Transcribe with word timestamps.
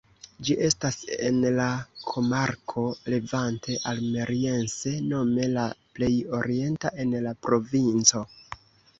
Ĝi 0.45 0.53
estas 0.67 0.95
en 1.25 1.35
la 1.57 1.65
komarko 2.11 2.85
"Levante 3.13 3.75
Almeriense" 3.91 4.93
nome 5.11 5.45
la 5.57 5.65
plej 5.99 6.09
orienta 6.39 6.93
en 7.05 7.13
la 7.27 7.35
provinco. 7.49 8.23